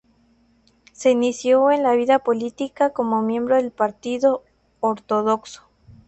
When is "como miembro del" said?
2.89-3.69